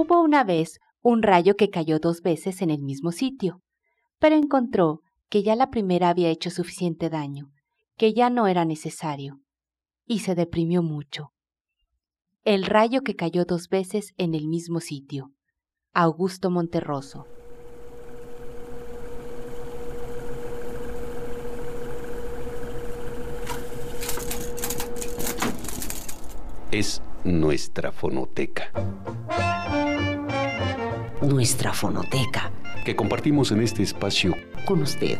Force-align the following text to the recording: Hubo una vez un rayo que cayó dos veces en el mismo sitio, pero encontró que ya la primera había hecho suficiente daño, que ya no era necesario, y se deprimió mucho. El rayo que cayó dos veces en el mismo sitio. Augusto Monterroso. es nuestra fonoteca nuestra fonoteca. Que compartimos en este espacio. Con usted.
Hubo 0.00 0.22
una 0.22 0.44
vez 0.44 0.78
un 1.02 1.24
rayo 1.24 1.56
que 1.56 1.70
cayó 1.70 1.98
dos 1.98 2.22
veces 2.22 2.62
en 2.62 2.70
el 2.70 2.84
mismo 2.84 3.10
sitio, 3.10 3.62
pero 4.20 4.36
encontró 4.36 5.02
que 5.28 5.42
ya 5.42 5.56
la 5.56 5.70
primera 5.70 6.08
había 6.08 6.28
hecho 6.28 6.50
suficiente 6.50 7.10
daño, 7.10 7.50
que 7.96 8.14
ya 8.14 8.30
no 8.30 8.46
era 8.46 8.64
necesario, 8.64 9.40
y 10.06 10.20
se 10.20 10.36
deprimió 10.36 10.84
mucho. 10.84 11.32
El 12.44 12.64
rayo 12.64 13.02
que 13.02 13.16
cayó 13.16 13.44
dos 13.44 13.68
veces 13.70 14.14
en 14.18 14.36
el 14.36 14.46
mismo 14.46 14.78
sitio. 14.78 15.32
Augusto 15.94 16.48
Monterroso. 16.48 17.26
es 26.70 27.02
nuestra 27.24 27.90
fonoteca 27.90 28.70
nuestra 31.22 31.72
fonoteca. 31.72 32.50
Que 32.84 32.96
compartimos 32.96 33.50
en 33.52 33.62
este 33.62 33.82
espacio. 33.82 34.34
Con 34.66 34.82
usted. 34.82 35.18